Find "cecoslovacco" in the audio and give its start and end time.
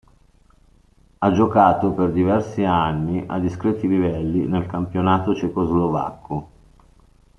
5.35-6.49